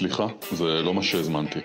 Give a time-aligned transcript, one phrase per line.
[0.00, 1.58] סליחה, זה לא מה שהזמנתי.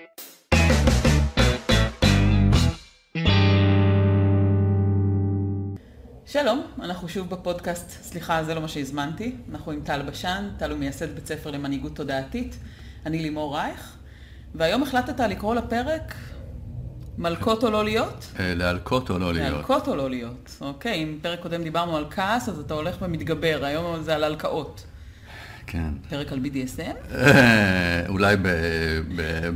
[6.26, 9.36] שלום, אנחנו שוב בפודקאסט, סליחה, זה לא מה שהזמנתי.
[9.50, 12.56] אנחנו עם טל בשן, טל הוא מייסד בית ספר למנהיגות תודעתית.
[13.06, 13.96] אני לימור רייך,
[14.54, 16.14] והיום החלטת לקרוא לפרק
[17.18, 18.26] מלכות או לא להיות?
[18.38, 19.52] אה, להלקות או לא להיות.
[19.52, 20.56] להלקות או לא להיות.
[20.60, 24.86] אוקיי, אם פרק קודם דיברנו על כעס, אז אתה הולך ומתגבר, היום זה על הלקאות.
[25.66, 25.90] כן.
[26.08, 27.14] פרק על BDSM?
[27.14, 28.36] אה, אולי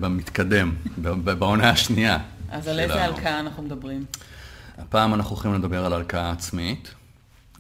[0.01, 0.74] במתקדם,
[1.38, 2.18] בעונה השנייה.
[2.51, 2.80] אז על.
[2.80, 4.05] איזה הלקאה אנחנו מדברים?
[4.78, 6.95] הפעם אנחנו הולכים לדבר על הלקאה עצמית.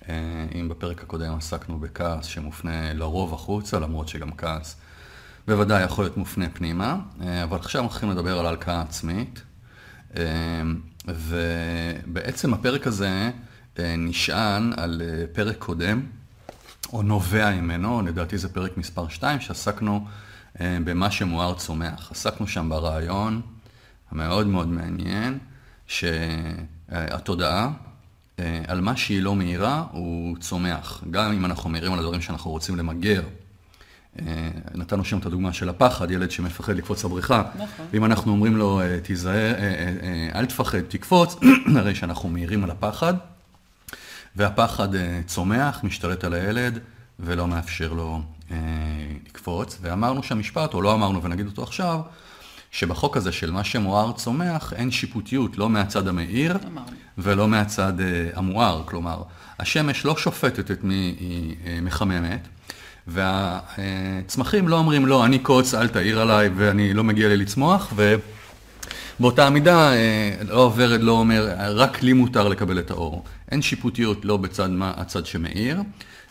[0.08, 0.14] אה,
[0.54, 4.76] אם בפרק הקודם עסקנו בכעס שמופנה לרוב החוצה, למרות שגם כעס
[5.48, 9.42] בוודאי יכול להיות מופנה פנימה, אה, אבל עכשיו אנחנו הולכים לדבר על הלקאה עצמית.
[11.06, 13.30] ובעצם הפרק הזה
[13.78, 16.02] נשען על פרק קודם,
[16.92, 20.06] או נובע ממנו, לדעתי זה פרק מספר 2, שעסקנו
[20.60, 22.10] אה, במה שמואר צומח.
[22.10, 23.40] עסקנו שם ברעיון
[24.10, 25.38] המאוד מאוד מעניין,
[25.86, 27.70] שהתודעה,
[28.38, 31.04] אה, על מה שהיא לא מאירה, הוא צומח.
[31.10, 33.22] גם אם אנחנו מאירים על הדברים שאנחנו רוצים למגר.
[34.18, 37.42] אה, נתנו שם את הדוגמה של הפחד, ילד שמפחד לקפוץ לבריכה.
[37.54, 37.86] נכון.
[37.92, 39.54] ואם אנחנו אומרים לו, תיזהר,
[40.34, 41.36] אל תפחד, תקפוץ,
[41.76, 43.14] הרי שאנחנו מאירים על הפחד.
[44.36, 46.78] והפחד אה, צומח, משתלט על הילד,
[47.20, 48.56] ולא מאפשר לו אה,
[49.26, 49.78] לקפוץ.
[49.80, 52.00] ואמרנו שהמשפט, או לא אמרנו ונגיד אותו עכשיו,
[52.70, 56.96] שבחוק הזה של מה שמואר צומח, אין שיפוטיות, לא מהצד המאיר אמרנו.
[57.18, 58.82] ולא מהצד אה, המואר.
[58.86, 59.22] כלומר,
[59.58, 62.48] השמש לא שופטת את מי היא מחממת,
[63.06, 68.14] והצמחים לא אומרים, לא, אני קוץ, אל תעיר עליי, ואני לא מגיע לי לצמוח, ו...
[69.20, 73.24] באותה המידה, אה, לא ורד לא אומר, רק לי מותר לקבל את האור.
[73.50, 75.82] אין שיפוטיות לא בצד מה, הצד שמאיר,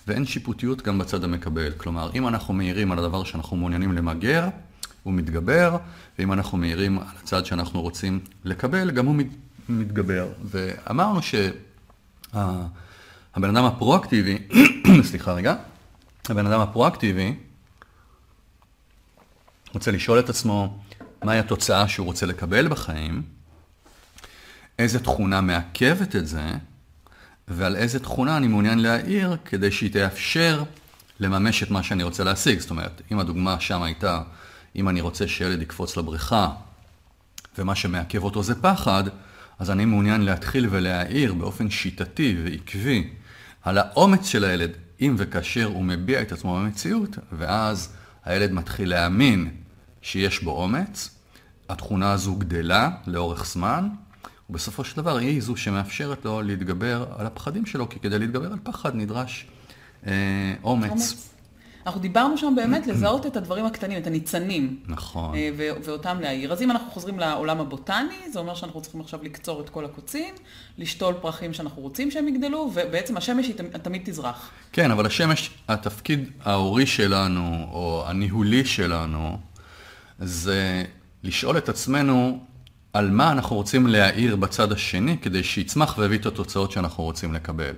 [0.08, 1.72] ואין שיפוטיות גם בצד המקבל.
[1.78, 4.48] כלומר, אם אנחנו מאירים על הדבר שאנחנו מעוניינים למגר,
[5.04, 5.78] הוא מתגבר,
[6.20, 9.28] ואם אנחנו מאירים על הצד שאנחנו רוצים לקבל, גם הוא מת,
[9.70, 10.28] מתגבר.
[10.44, 12.40] ואמרנו שהבן
[13.36, 14.38] אדם הפרואקטיבי,
[15.10, 15.56] סליחה רגע,
[16.30, 17.36] הבן אדם הפרואקטיבי
[19.74, 20.80] רוצה לשאול את עצמו
[21.24, 23.22] מהי התוצאה שהוא רוצה לקבל בחיים,
[24.80, 26.46] איזה תכונה מעכבת את זה,
[27.48, 30.64] ועל איזה תכונה אני מעוניין להעיר כדי שהיא תאפשר
[31.20, 32.60] לממש את מה שאני רוצה להשיג.
[32.60, 34.22] זאת אומרת, אם הדוגמה שם הייתה,
[34.76, 36.50] אם אני רוצה שילד יקפוץ לבריכה,
[37.58, 39.04] ומה שמעכב אותו זה פחד,
[39.60, 43.10] אז אני מעוניין להתחיל ולהעיר באופן שיטתי ועקבי
[43.64, 44.72] על האומץ של הילד,
[45.02, 47.94] אם וכאשר הוא מביע את עצמו במציאות, ואז
[48.26, 49.52] הילד מתחיל להאמין
[50.02, 51.10] שיש בו אומץ,
[51.70, 53.90] התכונה הזו גדלה לאורך זמן,
[54.50, 58.60] ובסופו של דבר היא זו שמאפשרת לו להתגבר על הפחדים שלו, כי כדי להתגבר על
[58.64, 59.48] פחד נדרש
[60.08, 60.12] אה,
[60.64, 60.90] אומץ.
[60.92, 61.26] אומץ.
[61.86, 64.80] אנחנו דיברנו שם באמת לזהות את הדברים הקטנים, את הניצנים.
[64.88, 65.36] נכון.
[65.36, 66.52] אה, ו- ואותם להעיר.
[66.54, 70.36] אז אם אנחנו חוזרים לעולם הבוטני, זה אומר שאנחנו צריכים עכשיו לקצור את כל הקוצים,
[70.78, 74.50] לשתול פרחים שאנחנו רוצים שהם יגדלו, ובעצם השמש היא תמ- תמיד תזרח.
[74.72, 79.38] כן, אבל השמש, התפקיד ההורי שלנו, או הניהולי שלנו,
[80.20, 80.84] זה
[81.24, 82.40] לשאול את עצמנו
[82.94, 87.74] על מה אנחנו רוצים להעיר בצד השני, כדי שיצמח ויביא את התוצאות שאנחנו רוצים לקבל.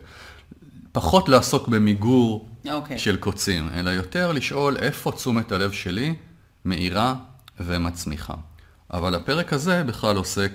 [0.91, 3.00] פחות לעסוק במיגור אוקיי.
[3.00, 6.16] של קוצים, אלא יותר לשאול איפה תשומת הלב שלי
[6.66, 7.16] מאירה
[7.59, 8.34] ומצמיחה.
[8.94, 10.51] אבל הפרק הזה בכלל עוסק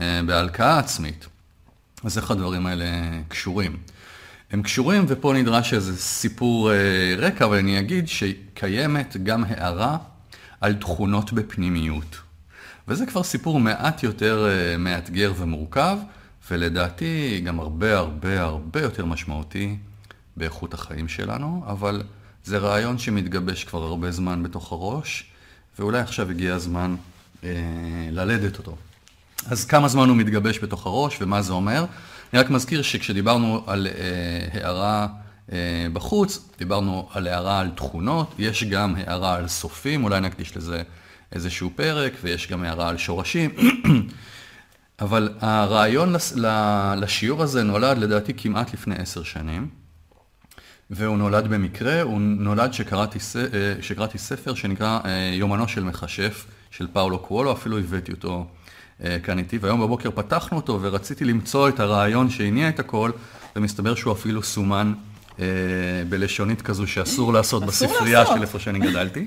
[0.00, 1.26] אה, בהלקאה עצמית.
[2.04, 2.86] אז איך הדברים האלה
[3.28, 3.76] קשורים?
[4.50, 6.76] הם קשורים, ופה נדרש איזה סיפור אה,
[7.18, 9.96] רקע, אבל אני אגיד שקיימת גם הערה
[10.64, 12.16] על תכונות בפנימיות.
[12.88, 15.98] וזה כבר סיפור מעט יותר אה, מאתגר ומורכב,
[16.50, 19.76] ולדעתי גם הרבה הרבה הרבה יותר משמעותי
[20.36, 22.02] באיכות החיים שלנו, אבל
[22.44, 25.30] זה רעיון שמתגבש כבר הרבה זמן בתוך הראש,
[25.78, 26.96] ואולי עכשיו הגיע הזמן
[27.44, 27.50] אה,
[28.10, 28.76] ללדת אותו.
[29.46, 31.84] אז כמה זמן הוא מתגבש בתוך הראש ומה זה אומר?
[32.32, 35.06] אני רק מזכיר שכשדיברנו על אה, הערה
[35.92, 40.82] בחוץ, דיברנו על הערה על תכונות, יש גם הערה על סופים, אולי נקדיש לזה
[41.32, 43.50] איזשהו פרק, ויש גם הערה על שורשים.
[45.00, 46.14] אבל הרעיון
[46.96, 49.68] לשיעור הזה נולד לדעתי כמעט לפני עשר שנים,
[50.90, 56.86] והוא נולד במקרה, הוא נולד שקראתי, ס- אה, ספר שנקרא אה, יומנו של מכשף, של
[56.92, 58.46] פאולו קוולו, אפילו הבאתי אותו
[59.04, 63.10] אה, כאן איתי, והיום בבוקר פתחנו אותו ורציתי למצוא את הרעיון שהניע את הכל,
[63.56, 65.13] ומסתבר שהוא אפילו סומן אה,
[66.08, 68.26] בלשונית כזו שאסור לעשות בספרייה.
[68.26, 69.26] של איפה שאני גדלתי.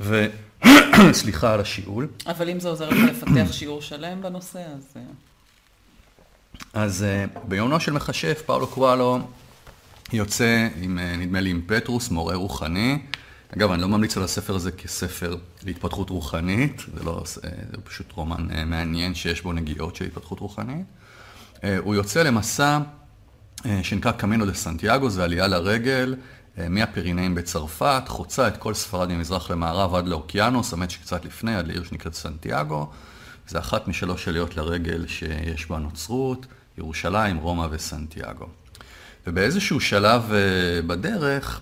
[0.00, 0.26] ו...
[1.12, 2.08] סליחה על השיעול.
[2.26, 4.94] אבל אם זה עוזר לך לפתח שיעור שלם בנושא, אז...
[4.96, 5.02] אה,
[6.72, 9.20] אז uh, ביומו של מכשף, פאולו קואלו
[10.12, 12.98] יוצא, עם, נדמה לי עם פטרוס, מורה רוחני,
[13.56, 17.40] אגב, אני לא ממליץ על הספר הזה כספר להתפתחות רוחנית, זה לא, זה
[17.84, 20.86] פשוט רומן אה, מעניין שיש בו נגיעות של התפתחות רוחנית.
[21.64, 22.78] אה, הוא יוצא למסע אה,
[23.82, 26.14] שנקרא קמינו דה סנטיאגו, זה עלייה לרגל
[26.70, 31.84] מהפירינאים בצרפת, חוצה את כל ספרד ממזרח למערב עד לאוקיינוס, האמת שקצת לפני, עד לעיר
[31.84, 32.90] שנקראת סנטיאגו.
[33.48, 36.46] זה אחת משלוש עליות לרגל שיש בה נוצרות,
[36.78, 38.46] ירושלים, רומא וסנטיאגו.
[39.26, 40.32] ובאיזשהו שלב
[40.86, 41.60] בדרך,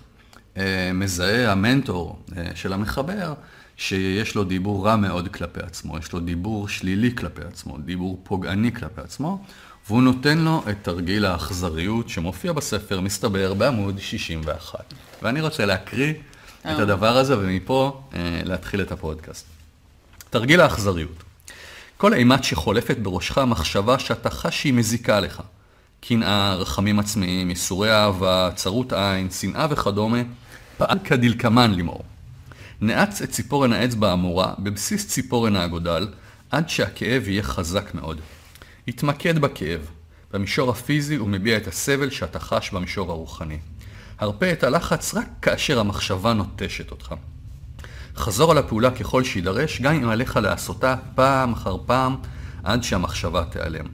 [0.57, 3.33] אה, מזהה המנטור אה, של המחבר,
[3.77, 8.73] שיש לו דיבור רע מאוד כלפי עצמו, יש לו דיבור שלילי כלפי עצמו, דיבור פוגעני
[8.73, 9.43] כלפי עצמו,
[9.87, 14.93] והוא נותן לו את תרגיל האכזריות שמופיע בספר, מסתבר, בעמוד 61.
[15.21, 16.13] ואני רוצה להקריא
[16.61, 16.81] את אה.
[16.81, 18.01] הדבר הזה, ומפה
[18.43, 19.45] להתחיל את הפודקאסט.
[20.29, 21.23] תרגיל האכזריות.
[21.97, 25.41] כל אימת שחולפת בראשך מחשבה שאתה חש שהיא מזיקה לך,
[26.01, 30.21] קנאה, רחמים עצמיים, ייסורי אהבה, צרות עין, שנאה וכדומה,
[30.77, 32.03] פעל כדלקמן לימור.
[32.81, 36.07] נעץ את ציפורן האצבע האמורה בבסיס ציפורן האגודל,
[36.51, 38.21] עד שהכאב יהיה חזק מאוד.
[38.87, 39.81] התמקד בכאב.
[40.31, 43.57] במישור הפיזי הוא מביע את הסבל שאתה חש במישור הרוחני.
[44.19, 47.13] הרפה את הלחץ רק כאשר המחשבה נוטשת אותך.
[48.15, 52.15] חזור על הפעולה ככל שידרש, גם אם עליך לעשותה פעם אחר פעם,
[52.63, 53.85] עד שהמחשבה תיעלם.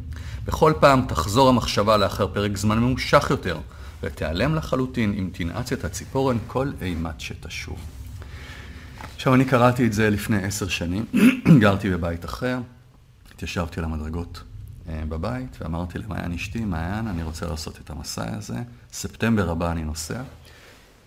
[0.45, 3.57] בכל פעם תחזור המחשבה לאחר פרק זמן ממושך יותר,
[4.03, 7.79] ותיעלם לחלוטין אם תנעץ את הציפורן כל אימת שתשוב.
[9.15, 11.05] עכשיו, אני קראתי את זה לפני עשר שנים,
[11.61, 12.59] גרתי בבית אחר,
[13.35, 14.43] התיישבתי על המדרגות
[14.87, 18.57] בבית, ואמרתי למעיין אשתי, מעיין, אני רוצה לעשות את המסע הזה,
[18.93, 20.21] ספטמבר הבא אני נוסע.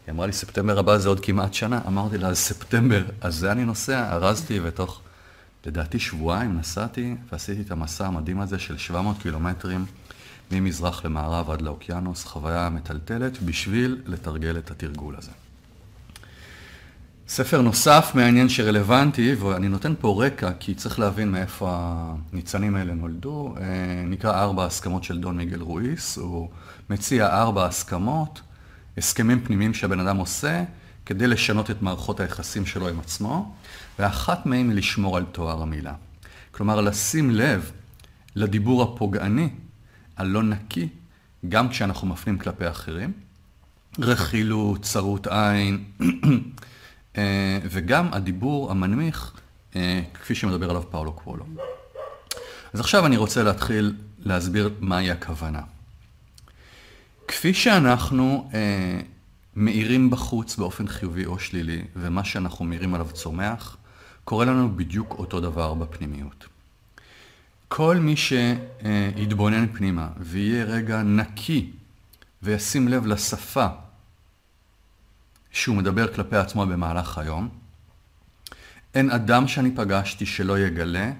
[0.06, 1.80] היא אמרה לי, ספטמבר הבא זה עוד כמעט שנה.
[1.86, 4.12] אמרתי לה, ספטמבר, אז זה אני נוסע.
[4.12, 5.00] ארזתי, ותוך,
[5.66, 9.84] לדעתי, שבועיים נסעתי, ועשיתי את המסע המדהים הזה של 700 קילומטרים
[10.50, 15.45] ממזרח למערב עד לאוקיינוס, חוויה מטלטלת בשביל לתרגל את התרגול הזה.
[17.28, 21.76] ספר נוסף מעניין שרלוונטי, ואני נותן פה רקע כי צריך להבין מאיפה
[22.32, 23.64] הניצנים האלה נולדו, אה,
[24.06, 26.48] נקרא ארבע הסכמות של דון מיגל רואיס, הוא
[26.90, 28.40] מציע ארבע הסכמות,
[28.98, 30.64] הסכמים פנימיים שהבן אדם עושה
[31.06, 33.54] כדי לשנות את מערכות היחסים שלו עם עצמו,
[33.98, 35.94] ואחת מהן היא לשמור על תואר המילה.
[36.50, 37.70] כלומר, לשים לב
[38.36, 39.48] לדיבור הפוגעני
[40.16, 40.88] הלא נקי,
[41.48, 43.12] גם כשאנחנו מפנים כלפי אחרים,
[43.98, 45.84] רכילות, צרות עין,
[47.70, 49.32] וגם הדיבור המנמיך,
[49.76, 51.44] אה, כפי שמדבר עליו פאולו קוולו.
[52.72, 55.60] אז עכשיו אני רוצה להתחיל להסביר מהי הכוונה.
[57.28, 59.00] כפי שאנחנו אה,
[59.56, 63.76] מאירים בחוץ באופן חיובי או שלילי, ומה שאנחנו מאירים עליו צומח,
[64.24, 66.46] קורה לנו בדיוק אותו דבר בפנימיות.
[67.68, 71.70] כל מי שיתבונן פנימה ויהיה רגע נקי
[72.42, 73.66] וישים לב לשפה
[75.56, 77.48] שהוא מדבר כלפי עצמו במהלך היום,
[78.94, 81.12] אין אדם שאני פגשתי שלא יגלה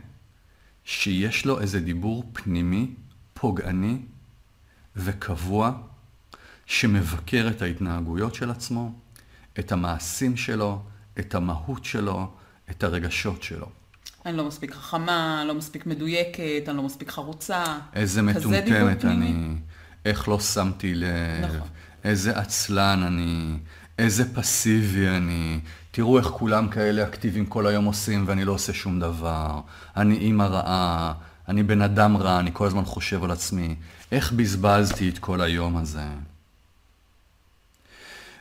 [0.85, 2.91] שיש לו איזה דיבור פנימי,
[3.35, 3.99] פוגעני
[4.97, 5.73] וקבוע,
[6.67, 8.93] שמבקר את ההתנהגויות של עצמו,
[9.59, 10.83] את המעשים שלו,
[11.19, 12.31] את המהות שלו,
[12.71, 13.69] את הרגשות שלו.
[14.27, 17.79] אני לא מספיק חכמה, לא מספיק מדויקת, אני לא מספיק חרוצה.
[17.94, 19.56] איזה מטומטמת אני,
[20.05, 21.69] איך לא שמתי לב, נכון.
[22.05, 23.59] איזה עצלן אני,
[23.99, 25.61] איזה פסיבי אני.
[25.91, 29.61] תראו איך כולם כאלה אקטיביים כל היום עושים ואני לא עושה שום דבר.
[29.97, 31.12] אני אימא רעה,
[31.49, 33.75] אני בן אדם רע, אני כל הזמן חושב על עצמי.
[34.12, 36.05] איך בזבזתי את כל היום הזה?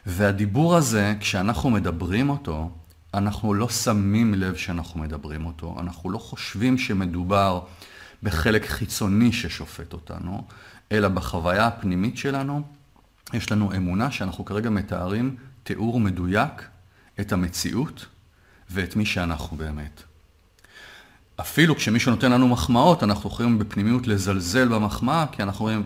[0.05, 2.69] והדיבור הזה, כשאנחנו מדברים אותו,
[3.13, 7.59] אנחנו לא שמים לב שאנחנו מדברים אותו, אנחנו לא חושבים שמדובר
[8.23, 10.43] בחלק חיצוני ששופט אותנו,
[10.91, 12.61] אלא בחוויה הפנימית שלנו,
[13.33, 16.51] יש לנו אמונה שאנחנו כרגע מתארים תיאור מדויק
[17.19, 18.05] את המציאות
[18.69, 20.03] ואת מי שאנחנו באמת.
[21.39, 25.83] אפילו כשמישהו נותן לנו מחמאות, אנחנו יכולים בפנימיות לזלזל במחמאה, כי אנחנו רואים,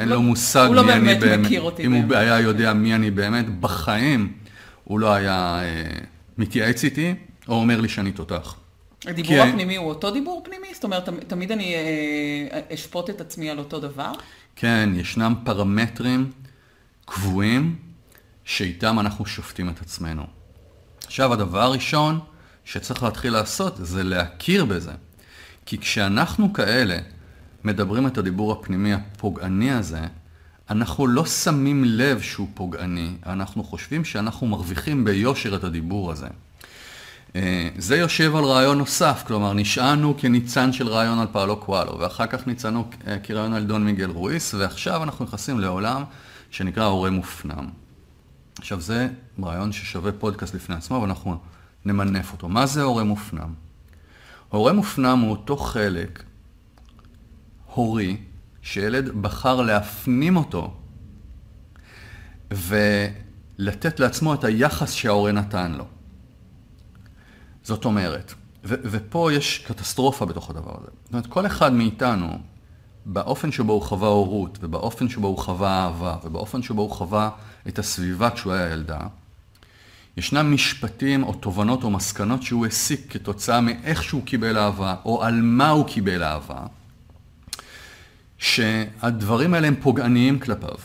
[0.00, 1.52] אין לא, לו מושג לא מי אני באמת.
[1.80, 2.04] אם באמת.
[2.04, 4.32] הוא היה יודע מי אני באמת, בחיים
[4.84, 5.98] הוא לא היה אה,
[6.38, 7.14] מתייעץ איתי,
[7.48, 8.56] או אומר לי שאני תותח.
[9.06, 9.40] הדיבור כי...
[9.40, 10.68] הפנימי הוא אותו דיבור פנימי?
[10.74, 14.12] זאת אומרת, תמיד אני אה, אשפוט את עצמי על אותו דבר?
[14.60, 16.30] כן, ישנם פרמטרים
[17.04, 17.76] קבועים
[18.44, 20.26] שאיתם אנחנו שופטים את עצמנו.
[21.06, 22.20] עכשיו, הדבר הראשון
[22.64, 24.92] שצריך להתחיל לעשות זה להכיר בזה.
[25.66, 26.98] כי כשאנחנו כאלה
[27.64, 30.06] מדברים את הדיבור הפנימי הפוגעני הזה,
[30.70, 36.28] אנחנו לא שמים לב שהוא פוגעני, אנחנו חושבים שאנחנו מרוויחים ביושר את הדיבור הזה.
[37.36, 42.26] אה, זה יושב על רעיון נוסף, כלומר נשענו כניצן של רעיון על פאולו קואלו, ואחר
[42.26, 46.04] כך ניצנו אה, כרעיון על דון מיגל רואיס, ועכשיו אנחנו נכנסים לעולם
[46.50, 47.68] שנקרא הורה מופנם.
[48.58, 49.08] עכשיו, זה
[49.42, 51.38] רעיון ששווה פודקאסט לפני עצמו, אבל אנחנו
[51.84, 52.48] נמנף אותו.
[52.48, 53.54] מה זה הורה מופנם?
[54.48, 56.22] הורה מופנם הוא אותו חלק
[57.74, 58.16] הורי,
[58.62, 60.74] שילד בחר להפנים אותו
[62.50, 65.84] ולתת לעצמו את היחס שההורה נתן לו.
[67.70, 68.34] זאת אומרת,
[68.64, 70.90] ו- ופה יש קטסטרופה בתוך הדבר הזה.
[71.04, 72.38] זאת אומרת, כל אחד מאיתנו,
[73.06, 77.30] באופן שבו הוא חווה הורות, ובאופן שבו הוא חווה אהבה, ובאופן שבו הוא חווה
[77.68, 78.98] את הסביבה כשהוא היה ילדה,
[80.16, 85.40] ישנם משפטים או תובנות או מסקנות שהוא הסיק כתוצאה מאיך שהוא קיבל אהבה, או על
[85.42, 86.66] מה הוא קיבל אהבה,
[88.38, 90.78] שהדברים האלה הם פוגעניים כלפיו.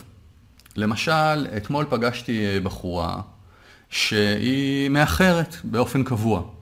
[0.76, 3.20] למשל, אתמול פגשתי בחורה
[3.90, 6.55] שהיא מאחרת באופן קבוע,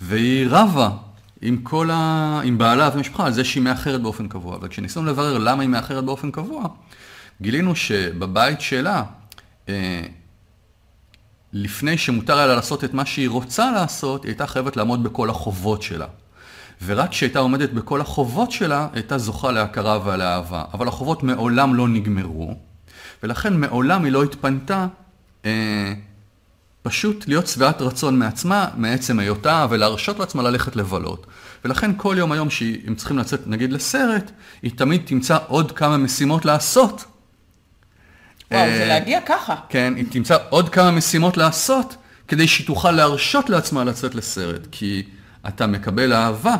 [0.00, 0.90] והיא רבה
[1.40, 2.40] עם כל ה...
[2.44, 4.58] עם בעלה ומשפחה על זה שהיא מאחרת באופן קבוע.
[4.62, 6.68] וכשניסינו לברר למה היא מאחרת באופן קבוע,
[7.42, 9.02] גילינו שבבית שלה,
[9.68, 10.02] אה,
[11.52, 15.30] לפני שמותר היה לה לעשות את מה שהיא רוצה לעשות, היא הייתה חייבת לעמוד בכל
[15.30, 16.06] החובות שלה.
[16.84, 20.64] ורק כשהייתה עומדת בכל החובות שלה, הייתה זוכה להכרה ולאהבה.
[20.72, 22.56] אבל החובות מעולם לא נגמרו,
[23.22, 24.86] ולכן מעולם היא לא התפנתה
[25.44, 25.94] אה,
[26.82, 31.26] פשוט להיות שבעת רצון מעצמה, מעצם היותה, ולהרשות לעצמה ללכת לבלות.
[31.64, 34.30] ולכן כל יום היום שהם צריכים לצאת נגיד לסרט,
[34.62, 37.04] היא תמיד תמצא עוד כמה משימות לעשות.
[38.50, 39.54] וואו, זה להגיע ככה.
[39.68, 41.96] כן, היא תמצא עוד כמה משימות לעשות,
[42.28, 44.66] כדי שהיא תוכל להרשות לעצמה לצאת לסרט.
[44.70, 45.02] כי
[45.48, 46.56] אתה מקבל אהבה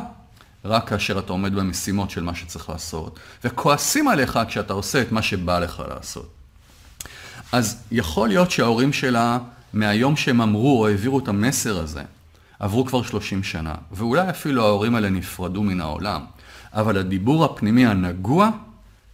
[0.65, 5.23] רק כאשר אתה עומד במשימות של מה שצריך לעשות, וכועסים עליך כשאתה עושה את מה
[5.23, 6.29] שבא לך לעשות.
[7.53, 9.39] אז יכול להיות שההורים שלה,
[9.73, 12.03] מהיום שהם אמרו או העבירו את המסר הזה,
[12.59, 16.25] עברו כבר 30 שנה, ואולי אפילו ההורים האלה נפרדו מן העולם,
[16.73, 18.51] אבל הדיבור הפנימי הנגוע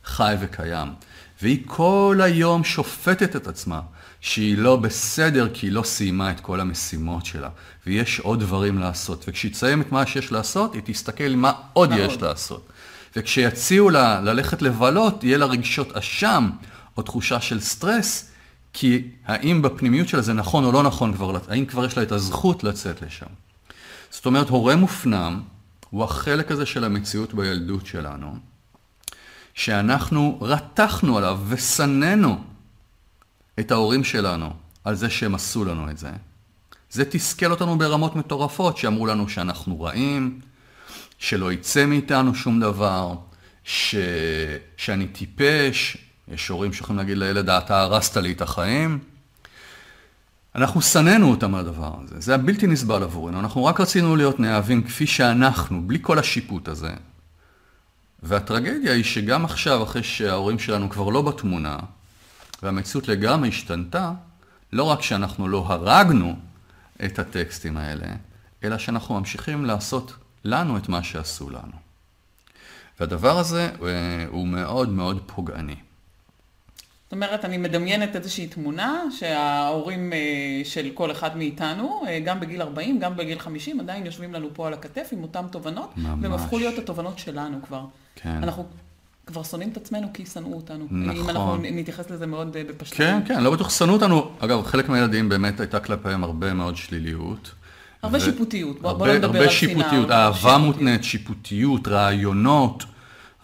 [0.04, 0.88] חי וקיים.
[1.42, 3.80] והיא כל היום שופטת את עצמה
[4.20, 7.48] שהיא לא בסדר כי היא לא סיימה את כל המשימות שלה,
[7.86, 9.24] ויש עוד דברים לעשות.
[9.28, 12.68] וכשהיא תסיים את מה שיש לעשות, היא תסתכל מה עוד יש לעשות.
[13.16, 16.50] וכשיציעו לה ללכת לבלות, יהיה לה רגשות אשם
[16.96, 18.30] או תחושה של סטרס,
[18.78, 22.12] כי האם בפנימיות שלה זה נכון או לא נכון כבר, האם כבר יש לה את
[22.12, 23.26] הזכות לצאת לשם.
[24.10, 25.42] זאת אומרת, הורה מופנם
[25.90, 28.38] הוא החלק הזה של המציאות בילדות שלנו,
[29.54, 32.38] שאנחנו רתחנו עליו ושנאנו
[33.60, 34.50] את ההורים שלנו
[34.84, 36.10] על זה שהם עשו לנו את זה.
[36.90, 40.40] זה תסכל אותנו ברמות מטורפות, שאמרו לנו שאנחנו רעים,
[41.18, 43.14] שלא יצא מאיתנו שום דבר,
[43.64, 43.94] ש...
[44.76, 48.98] שאני טיפש, יש הורים שיכולים להגיד לילד, אתה הרסת לי את החיים.
[50.54, 54.40] אנחנו שנאנו אותם על הדבר הזה, זה היה בלתי נסבל עבורנו, אנחנו רק רצינו להיות
[54.40, 56.90] נאהבים כפי שאנחנו, בלי כל השיפוט הזה.
[58.22, 61.78] והטרגדיה היא שגם עכשיו, אחרי שההורים שלנו כבר לא בתמונה,
[62.62, 64.12] והמציאות לגמרי השתנתה,
[64.72, 66.36] לא רק שאנחנו לא הרגנו
[67.04, 68.06] את הטקסטים האלה,
[68.64, 70.14] אלא שאנחנו ממשיכים לעשות
[70.44, 71.76] לנו את מה שעשו לנו.
[73.00, 75.76] והדבר הזה אה, הוא מאוד מאוד פוגעני.
[77.06, 80.18] זאת אומרת, אני מדמיינת איזושהי תמונה שההורים אה,
[80.64, 84.66] של כל אחד מאיתנו, אה, גם בגיל 40, גם בגיל 50, עדיין יושבים לנו פה
[84.66, 86.18] על הכתף עם אותן תובנות, ממש.
[86.22, 87.84] והם הפכו להיות התובנות שלנו כבר.
[88.16, 88.28] כן.
[88.42, 88.66] אנחנו
[89.26, 90.86] כבר שונאים את עצמנו כי שנאו אותנו.
[90.90, 91.16] נכון.
[91.16, 92.98] אם אנחנו נתייחס לזה מאוד בפשטות.
[92.98, 94.30] כן, כן, לא בטוח שנאו אותנו.
[94.38, 97.50] אגב, חלק מהילדים באמת הייתה כלפיהם הרבה מאוד שליליות.
[98.02, 98.20] הרבה ו...
[98.20, 99.72] שיפוטיות, בוא, בוא לא נדבר על שנאה.
[99.72, 102.84] הרבה שיפוטיות, אהבה מותנית, שיפוטיות, רעיונות,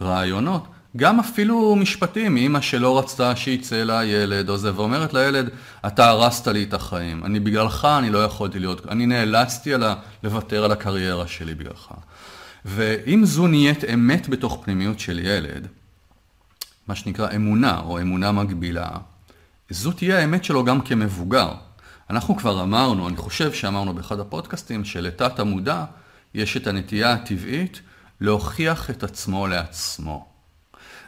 [0.01, 0.63] רעיונות.
[0.97, 5.49] גם אפילו משפטים, אימא שלא רצתה שיצא לה ילד או זה, ואומרת לילד,
[5.87, 9.95] אתה הרסת לי את החיים, אני בגללך, אני לא יכולתי להיות, אני נאלצתי על ה,
[10.23, 11.91] לוותר על הקריירה שלי בגללך.
[12.65, 15.67] ואם זו נהיית אמת בתוך פנימיות של ילד,
[16.87, 18.89] מה שנקרא אמונה או אמונה מגבילה,
[19.69, 21.51] זו תהיה האמת שלו גם כמבוגר.
[22.09, 25.85] אנחנו כבר אמרנו, אני חושב שאמרנו באחד הפודקאסטים, שלתת המודע
[26.33, 27.81] יש את הנטייה הטבעית
[28.21, 30.32] להוכיח את עצמו לעצמו.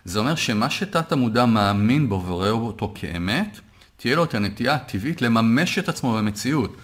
[0.06, 3.60] זה אומר שמה שתת המודע מאמין בו ורואה אותו כאמת,
[3.98, 6.76] תהיה לו את הנטייה הטבעית לממש את עצמו במציאות.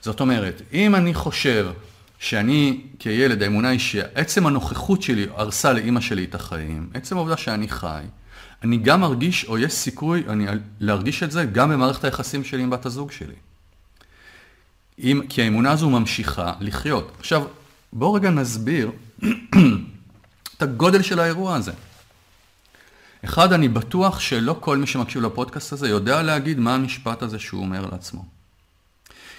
[0.00, 1.70] זאת אומרת, אם אני חושב
[2.18, 7.68] שאני כילד, האמונה היא שעצם הנוכחות שלי הרסה לאימא שלי את החיים, עצם העובדה שאני
[7.68, 8.02] חי,
[8.62, 10.46] אני גם מרגיש, או יש סיכוי אני,
[10.80, 13.34] להרגיש את זה גם במערכת היחסים שלי עם בת הזוג שלי.
[14.98, 17.12] אם, כי האמונה הזו ממשיכה לחיות.
[17.18, 17.44] עכשיו,
[17.92, 18.90] בואו רגע נסביר
[20.56, 21.72] את הגודל של האירוע הזה.
[23.24, 27.60] אחד, אני בטוח שלא כל מי שמקשיב לפודקאסט הזה יודע להגיד מה המשפט הזה שהוא
[27.60, 28.24] אומר לעצמו.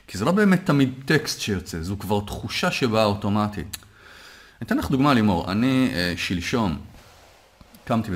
[0.08, 3.78] כי זה לא באמת תמיד טקסט שיוצא, זו כבר תחושה שבאה אוטומטית.
[3.78, 5.52] אני אתן לך דוגמה, לימור.
[5.52, 6.78] אני אה, שלשום
[7.86, 8.12] קמתי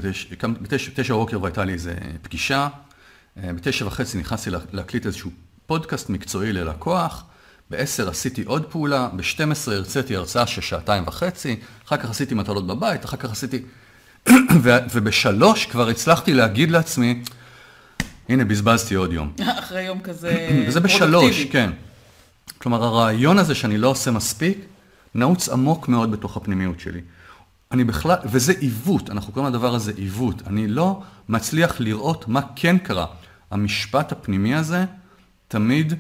[0.62, 1.92] בתשע בבוקר והייתה לי איזו
[2.22, 2.68] פגישה,
[3.44, 5.32] אה, בתשע וחצי נכנסתי לה- להקליט איזשהו
[5.66, 7.24] פודקאסט מקצועי ללקוח,
[7.72, 13.06] ב-10 עשיתי עוד פעולה, ב-12 הרציתי הרצאה של שעתיים וחצי, אחר כך עשיתי מטלות בבית,
[13.06, 13.62] אחר כך עשיתי...
[14.92, 17.22] ובשלוש כבר הצלחתי להגיד לעצמי,
[18.30, 19.34] הנה, בזבזתי עוד יום.
[19.60, 21.44] אחרי יום כזה וזה בשלוש.
[21.44, 21.70] כן.
[22.58, 24.58] כלומר, הרעיון הזה שאני לא עושה מספיק,
[25.16, 27.02] נעוץ עמוק מאוד בתוך הפנימיות שלי.
[27.72, 30.42] אני בכלל, וזה עיוות, אנחנו קוראים לדבר הזה עיוות.
[30.48, 33.06] אני לא מצליח לראות מה כן קרה.
[33.52, 34.86] המשפט הפנימי הזה
[35.48, 35.94] תמיד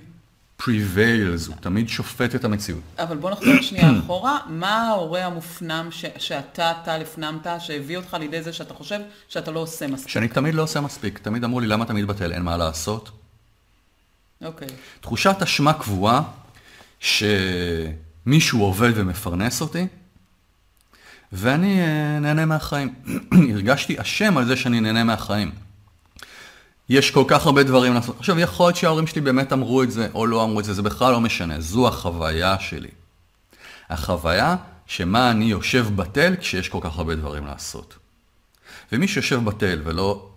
[0.63, 2.81] prevails, הוא תמיד שופט את המציאות.
[2.99, 8.43] אבל בוא נחזור שנייה אחורה, מה ההורה המופנם ש- שאתה, טל, הפנמת, שהביא אותך לידי
[8.43, 10.09] זה שאתה חושב שאתה לא עושה מספיק?
[10.09, 12.31] שאני תמיד לא עושה מספיק, תמיד אמרו לי, למה אתה מתבטל?
[12.31, 13.11] אין מה לעשות.
[14.43, 14.67] אוקיי.
[15.01, 16.21] תחושת אשמה קבועה
[16.99, 19.87] שמישהו עובד ומפרנס אותי,
[21.31, 22.93] ואני אה, נהנה מהחיים.
[23.53, 25.51] הרגשתי אשם על זה שאני נהנה מהחיים.
[26.89, 28.15] יש כל כך הרבה דברים לעשות.
[28.19, 30.81] עכשיו, יכול להיות שההורים שלי באמת אמרו את זה, או לא אמרו את זה, זה
[30.81, 31.61] בכלל לא משנה.
[31.61, 32.89] זו החוויה שלי.
[33.89, 37.97] החוויה שמה אני יושב בטל כשיש כל כך הרבה דברים לעשות.
[38.91, 40.29] ומי שיושב בטל ולא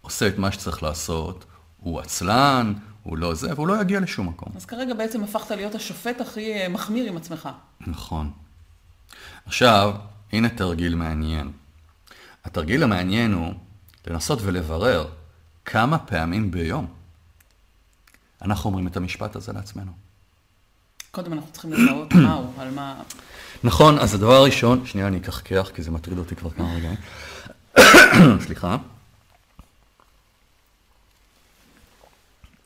[0.00, 1.44] עושה את מה שצריך לעשות,
[1.80, 4.52] הוא עצלן, הוא לא זה, והוא לא יגיע לשום מקום.
[4.56, 7.48] אז כרגע בעצם הפכת להיות השופט הכי אה, מחמיר עם עצמך.
[7.80, 8.30] נכון.
[9.46, 9.94] עכשיו,
[10.32, 11.50] הנה תרגיל מעניין.
[12.44, 13.54] התרגיל המעניין הוא
[14.06, 15.06] לנסות ולברר
[15.64, 16.86] כמה פעמים ביום
[18.42, 19.92] אנחנו אומרים את המשפט הזה לעצמנו.
[21.10, 23.02] קודם אנחנו צריכים לזהות מהו, על מה...
[23.64, 26.96] נכון, אז הדבר הראשון, שנייה אני אקחקח כי זה מטריד אותי כבר כמה רגעים.
[28.46, 28.76] סליחה.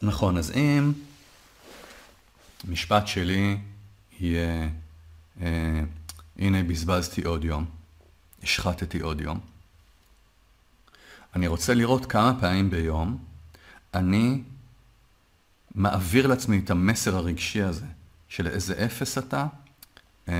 [0.03, 0.93] נכון, אז אם
[2.69, 3.59] משפט שלי
[4.21, 4.69] יהיה,
[5.41, 5.81] אה,
[6.39, 7.65] הנה בזבזתי עוד יום,
[8.43, 9.41] השחטתי עוד יום,
[11.37, 13.19] אני רוצה לראות כמה פעמים ביום
[13.95, 14.43] אני
[15.75, 17.87] מעביר לעצמי את המסר הרגשי הזה,
[18.29, 19.47] של איזה אפס אתה,
[20.29, 20.35] אה,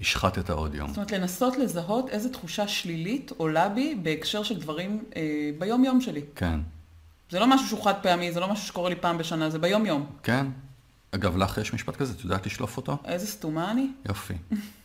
[0.00, 0.88] השחטת עוד יום.
[0.88, 6.22] זאת אומרת, לנסות לזהות איזה תחושה שלילית עולה בי בהקשר של דברים אה, ביום-יום שלי.
[6.34, 6.60] כן,
[7.30, 10.06] זה לא משהו שהוא חד פעמי, זה לא משהו שקורה לי פעם בשנה, זה ביום-יום.
[10.22, 10.46] כן.
[11.10, 12.96] אגב, לך יש משפט כזה, את יודעת לשלוף אותו?
[13.04, 13.88] איזה סתומה אני?
[14.08, 14.34] יופי.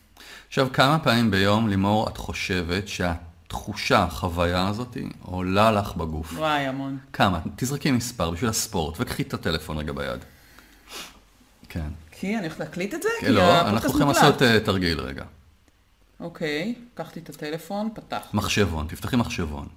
[0.48, 2.88] עכשיו, כמה פעמים ביום, לימור, את חושבת
[3.50, 6.32] שהתחושה, החוויה הזאת, עולה לך בגוף?
[6.32, 6.98] וואי, המון.
[7.12, 7.40] כמה?
[7.56, 10.20] תזרקי מספר בשביל הספורט, וקחי את הטלפון רגע ביד.
[11.68, 11.88] כן.
[12.10, 13.08] כי אני הולכת להקליט את זה?
[13.20, 14.08] כן, לא, אנחנו הולכים.
[14.08, 15.24] לעשות אה, תרגיל רגע.
[16.20, 18.28] אוקיי, לקחתי את הטלפון, פתח.
[18.34, 19.68] מחשבון, תפתחי מחשבון.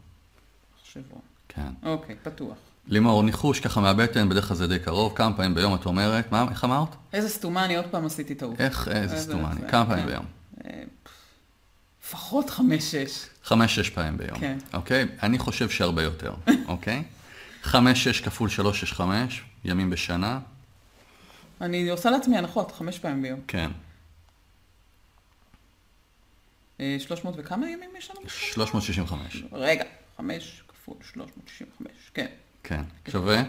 [0.82, 1.22] מחשבון.
[1.48, 1.72] כן.
[1.84, 2.58] אוקיי, פתוח.
[2.88, 6.46] לימור, ניחוש ככה מהבטן, בדרך כלל זה די קרוב, כמה פעמים ביום את אומרת, מה,
[6.52, 6.96] איך אמרת?
[7.14, 8.62] איזה סתומה, אני עוד פעם עשיתי טעות.
[8.62, 10.10] איך, איזה סתומה יפה, כמה פעמים כן.
[10.12, 10.26] ביום?
[12.14, 13.26] אה, לפחות חמש-שש.
[13.44, 14.40] חמש, שש פעמים ביום.
[14.40, 14.58] כן.
[14.74, 15.06] אוקיי?
[15.24, 16.34] אני חושב שהרבה יותר,
[16.68, 17.04] אוקיי?
[17.64, 20.40] חמש, שש כפול שלוש, שש, חמש, ימים בשנה,
[21.62, 23.40] אני עושה לעצמי הנחות, חמש פעמים ביום.
[23.48, 23.72] כן.
[26.80, 28.30] אה, 300 וכמה ימים יש לנו?
[28.30, 29.84] 365, רגע,
[30.18, 32.28] חמש כפול 365, כן.
[32.64, 32.82] כן.
[33.12, 33.44] שווה?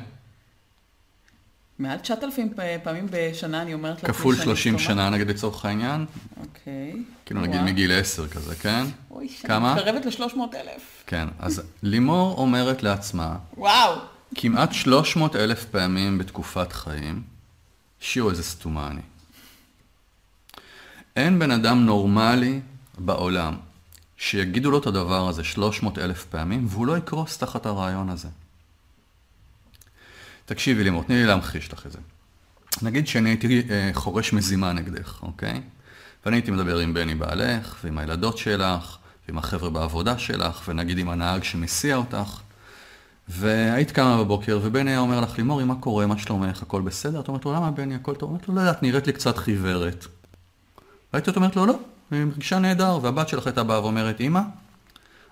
[1.79, 4.89] מעל 9,000 פ- פעמים בשנה אני אומרת לעצמי כפול שאני 30 סתומה.
[4.95, 6.07] שנה נגיד לצורך העניין,
[6.41, 6.97] אוקיי.
[7.27, 7.61] כאילו נגיד.
[7.63, 8.85] מגיל 10 כזה, כן?
[9.11, 9.75] אוי, כמה?
[9.75, 11.03] מתקרבת ל-300 אלף.
[11.07, 11.29] כן.
[11.39, 13.95] אז לימור אומרת לעצמה, וואו.
[14.35, 17.23] כמעט 300 אלף פעמים בתקופת חיים,
[18.01, 19.01] שיעור איזה סתומה אני.
[21.17, 22.61] אין בן אדם נורמלי
[22.99, 23.57] בעולם
[24.17, 28.29] שיגידו לו את הדבר הזה 300 אלף פעמים, והוא לא יקרוס תחת הרעיון הזה.
[30.47, 31.99] תקשיבי לימור, תני לי להמחיש לך את זה.
[32.83, 35.61] נגיד שאני הייתי אה, חורש מזימה נגדך, אוקיי?
[36.25, 38.97] ואני הייתי מדבר עם בני בעלך, ועם הילדות שלך,
[39.29, 42.41] ועם החבר'ה בעבודה שלך, ונגיד עם הנהג שמסיע אותך,
[43.29, 47.21] והיית קמה בבוקר, ובני היה אומר לך, לימורי, מה קורה, מה שלומך, הכל בסדר?
[47.21, 48.31] את אומרת לו, למה בני, הכל טוב?
[48.31, 50.07] אומרת לו, לא יודעת, נראית לי קצת חיוורת.
[51.13, 51.79] והייתי אומרת לו, לא,
[52.11, 54.41] היא מרגישה נהדר, והבת שלך הייתה באה ואומרת, אמא,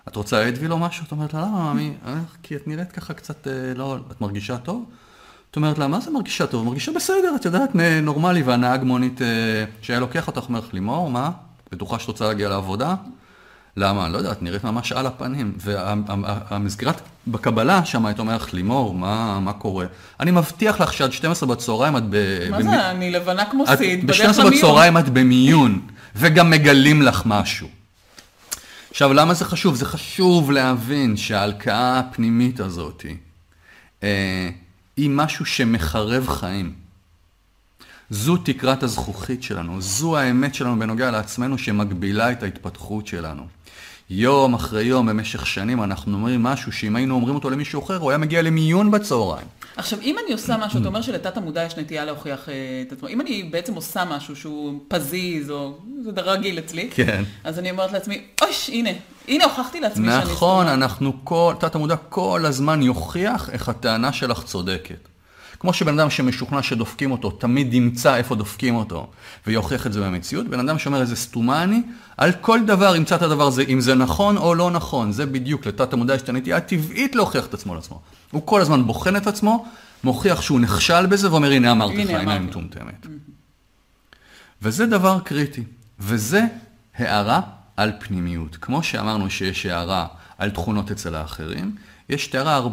[0.07, 1.05] את רוצה אדוויל או משהו?
[1.05, 1.93] את אומרת לה, למה, ממי?
[2.05, 4.85] "אה, כי את נראית ככה קצת, אה, לא, את מרגישה טוב?
[5.53, 6.65] את אומרת לה, מה זה מרגישה טוב?
[6.65, 7.69] מרגישה בסדר, את יודעת,
[8.01, 9.27] נורמלי, והנהג מונית אה,
[9.81, 11.31] שהיה לוקח אותך, אומר לך, לימור, מה?
[11.71, 12.95] בטוחה שאת רוצה להגיע לעבודה?
[13.77, 14.09] למה?
[14.09, 15.53] לא יודע, את נראית ממש על הפנים.
[15.57, 16.95] והמסגרת
[17.27, 19.85] בקבלה שם, היית אומרת לך, לימור, מה, מה קורה?
[20.19, 22.15] אני מבטיח לך שעד 12 בצהריים את ב...
[22.51, 24.53] מה במי- זה, אני לבנה כמו סיד, בדרך ב-12 למיון.
[24.53, 25.81] בצהריים את במיון,
[26.15, 27.67] וגם מגלים לך משהו.
[28.91, 29.75] עכשיו, למה זה חשוב?
[29.75, 33.05] זה חשוב להבין שההלקאה הפנימית הזאת
[34.03, 34.49] אה,
[34.97, 36.73] היא משהו שמחרב חיים.
[38.09, 43.47] זו תקרת הזכוכית שלנו, זו האמת שלנו בנוגע לעצמנו שמגבילה את ההתפתחות שלנו.
[44.09, 48.11] יום אחרי יום במשך שנים אנחנו אומרים משהו שאם היינו אומרים אותו למישהו אחר, הוא
[48.11, 49.47] היה מגיע למיון בצהריים.
[49.77, 53.07] עכשיו, אם אני עושה משהו, אתה אומר שלתת המודע יש נטייה להוכיח אה, את עצמו.
[53.07, 57.23] אם אני בעצם עושה משהו שהוא פזיז, או זה רגיל אצלי, כן.
[57.43, 58.89] אז אני אומרת לעצמי, אוש, הנה,
[59.27, 60.23] הנה הוכחתי לעצמי שאני...
[60.23, 65.12] נכון, סתומה." אנחנו כל, תת המודע כל הזמן יוכיח איך הטענה שלך צודקת.
[65.63, 69.07] כמו שבן אדם שמשוכנע שדופקים אותו, תמיד ימצא איפה דופקים אותו,
[69.47, 70.47] ויוכיח את זה במציאות.
[70.47, 71.81] בן אדם שאומר איזה סתומה אני,
[72.17, 75.11] על כל דבר ימצא את הדבר הזה, אם זה נכון או לא נכון.
[75.11, 78.01] זה בדיוק, לתת המודע יש את הנטייה הטבעית להוכיח את עצמו לעצמו.
[78.31, 79.65] הוא כל הזמן בוחן את עצמו,
[80.03, 82.39] מוכיח שהוא נכשל בזה, ואומר, הנה אמרתי לך, הנה, אמרתי.
[82.39, 83.07] מטומטמת.
[84.61, 85.63] וזה דבר קריטי,
[85.99, 86.45] וזה
[86.95, 87.41] הערה
[87.77, 88.57] על פנימיות.
[88.61, 91.75] כמו שאמרנו שיש הערה על תכונות אצל האחרים,
[92.09, 92.69] יש הערה,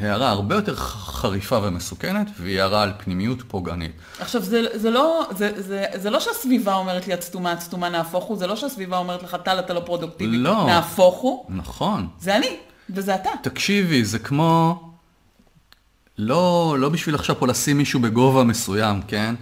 [0.00, 3.92] הערה הרבה יותר חריפה ומסוכנת, והיא הערה על פנימיות פוגענית.
[4.20, 7.88] עכשיו, זה, זה, לא, זה, זה, זה לא שהסביבה אומרת לי, את סתומה, את סתומה,
[7.88, 10.64] נהפוך הוא, זה לא שהסביבה אומרת לך, טל, אתה לא פרודוקטיבי, לא.
[10.66, 12.08] נהפוך הוא, נכון.
[12.20, 12.56] זה אני,
[12.90, 13.30] וזה אתה.
[13.42, 14.82] תקשיבי, זה כמו...
[16.18, 19.34] לא, לא בשביל עכשיו פה לשים מישהו בגובה מסוים, כן?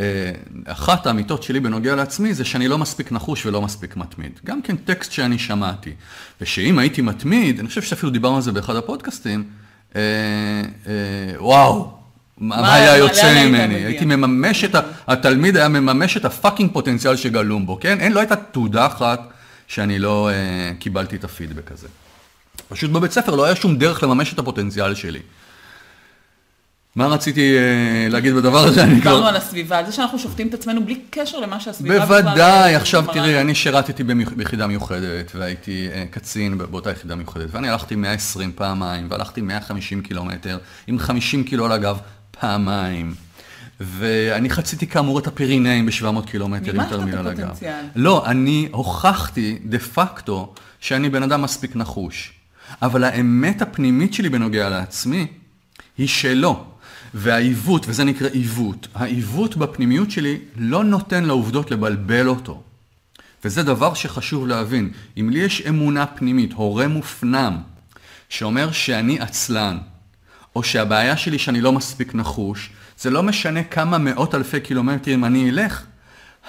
[0.00, 0.32] אה,
[0.64, 4.40] אחת האמיתות שלי בנוגע לעצמי זה שאני לא מספיק נחוש ולא מספיק מתמיד.
[4.44, 5.92] גם כן טקסט שאני שמעתי.
[6.40, 9.44] ושאם הייתי מתמיד, אני חושב שאפילו דיברנו על זה באחד הפודקאסטים,
[9.96, 10.00] אה,
[10.86, 10.92] אה,
[11.36, 11.92] וואו,
[12.38, 13.74] מה, מה היה לאן יוצא ממני?
[13.74, 14.80] הייתי מממש את ה...
[15.06, 18.00] התלמיד היה מממש את הפאקינג פוטנציאל שגלום בו, כן?
[18.00, 19.20] אין, לא הייתה תעודה אחת
[19.66, 21.88] שאני לא אה, קיבלתי את הפידבק הזה.
[22.68, 25.20] פשוט בבית ספר לא היה שום דרך לממש את הפוטנציאל שלי.
[26.96, 28.84] מה רציתי אה, להגיד בדבר הזה?
[28.94, 29.26] דיברנו.
[29.26, 33.40] על הסביבה, על זה שאנחנו שופטים את עצמנו בלי קשר למה שהסביבה בוודאי, עכשיו תראי.
[33.40, 34.04] אני שירתתי
[34.36, 40.58] ביחידה מיוחדת, והייתי אה, קצין באותה יחידה מיוחדת, ואני הלכתי 120 פעמיים, והלכתי 150 קילומטר,
[40.86, 41.98] עם 50 קילו על הגב,
[42.40, 43.14] פעמיים.
[43.80, 47.40] ואני חציתי כאמור את הפירינאים ב-700 קילומטר עם מימשת את תרמיל על הגב.
[47.40, 47.84] הפוטנציאל.
[47.96, 52.32] לא, אני הוכחתי דה פקטו שאני בן אדם מספיק נחוש.
[52.82, 55.26] אבל האמת הפנימית שלי בנוגע לעצמי
[55.98, 56.64] היא שלא.
[57.14, 62.62] והעיוות, וזה נקרא עיוות, העיוות בפנימיות שלי לא נותן לעובדות לבלבל אותו.
[63.44, 64.90] וזה דבר שחשוב להבין.
[65.16, 67.58] אם לי יש אמונה פנימית, הורה מופנם,
[68.28, 69.78] שאומר שאני עצלן,
[70.56, 75.50] או שהבעיה שלי שאני לא מספיק נחוש, זה לא משנה כמה מאות אלפי קילומטרים אני
[75.50, 75.82] אלך,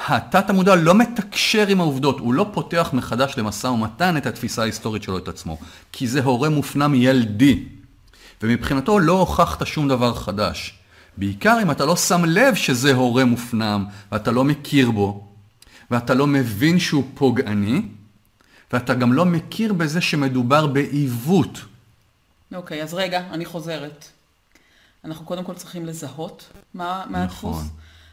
[0.07, 5.03] התת המודע לא מתקשר עם העובדות, הוא לא פותח מחדש למשא ומתן את התפיסה ההיסטורית
[5.03, 5.57] שלו את עצמו,
[5.91, 7.63] כי זה הורה מופנם ילדי,
[8.43, 10.77] ומבחינתו לא הוכחת שום דבר חדש.
[11.17, 15.27] בעיקר אם אתה לא שם לב שזה הורה מופנם, ואתה לא מכיר בו,
[15.91, 17.81] ואתה לא מבין שהוא פוגעני,
[18.73, 21.59] ואתה גם לא מכיר בזה שמדובר בעיוות.
[22.55, 24.05] אוקיי, אז רגע, אני חוזרת.
[25.05, 27.55] אנחנו קודם כל צריכים לזהות מה, מה הדפוס.
[27.55, 27.67] נכון.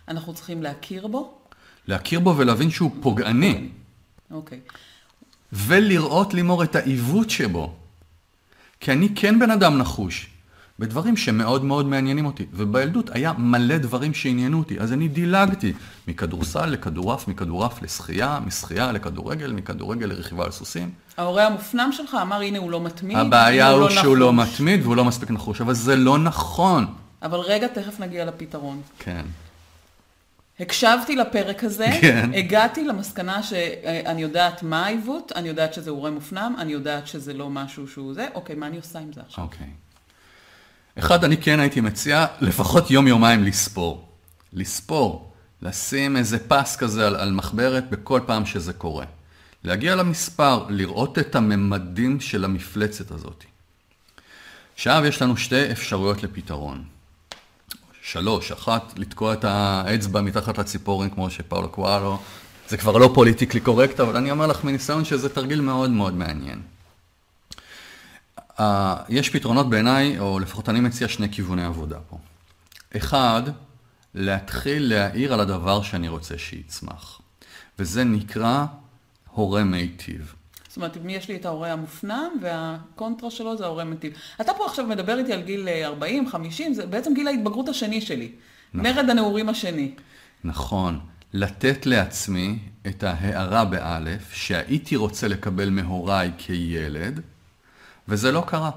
[0.09, 1.35] אנחנו צריכים להכיר בו.
[1.87, 3.69] להכיר בו ולהבין שהוא פוגעני,
[4.31, 4.61] אוקיי.
[5.53, 7.75] ולראות לימור את העיוות שבו.
[8.81, 10.27] כי אני כן בן אדם נחוש,
[10.79, 12.47] בדברים שמאוד מאוד מעניינים אותי.
[12.53, 15.73] ובילדות היה מלא דברים שעניינו אותי, אז אני דילגתי
[16.09, 20.91] מכדורסל לכדורעף, מכדורעף לשחייה, משחייה לכדורגל, מכדורגל לרכיבה על סוסים.
[21.17, 23.17] ההורה המופנם שלך אמר, הנה הוא לא מתמיד.
[23.17, 26.87] הבעיה הנה הוא שהוא לא נחוש." מתמיד והוא לא מספיק נחוש, אבל זה לא נכון.
[27.23, 28.81] אבל רגע, תכף נגיע לפתרון.
[28.99, 29.23] כן.
[30.61, 32.31] הקשבתי לפרק הזה, כן.
[32.35, 37.51] הגעתי למסקנה שאני יודעת מה העיוות, אני יודעת שזה הורה מופנם, אני יודעת שזה לא
[37.51, 39.45] משהו שהוא זה, אוקיי, מה אני עושה עם זה עכשיו?
[39.45, 39.67] אוקיי.
[40.99, 44.09] אחד, אני כן הייתי מציע לפחות יום-יומיים לספור.
[44.53, 45.33] לספור.
[45.63, 49.05] לשים איזה פס כזה על, על מחברת בכל פעם שזה קורה.
[49.65, 53.45] להגיע למספר, לראות את הממדים של המפלצת הזאת.
[54.75, 56.85] עכשיו יש לנו שתי אפשרויות לפתרון.
[58.13, 62.21] שלוש, אחת, לתקוע את האצבע מתחת לציפורן כמו שפאולו קואלו.
[62.69, 66.63] זה כבר לא פוליטיקלי קורקט, אבל אני אומר לך מניסיון שזה תרגיל מאוד מאוד מעניין.
[68.41, 68.63] Uh,
[69.09, 72.19] יש פתרונות בעיניי, או לפחות אני מציע שני כיווני עבודה פה.
[72.97, 73.43] אחד,
[74.15, 77.21] להתחיל להאיר על הדבר שאני רוצה שיצמח.
[77.79, 78.65] וזה נקרא
[79.31, 80.35] הורה מיטיב.
[80.79, 84.13] זאת אומרת, יש לי את ההורה המופנם, והקונטרה שלו זה ההורה מיטיב.
[84.41, 88.01] אתה פה עכשיו מדבר איתי על גיל אה, 40, 50, זה בעצם גיל ההתבגרות השני
[88.01, 88.33] שלי.
[88.75, 89.91] מרד הנעורים השני.
[90.45, 90.99] נכון,
[91.33, 97.21] לתת לעצמי את ההערה באלף שהייתי רוצה לקבל מהוריי כילד,
[98.09, 98.71] וזה לא קרה.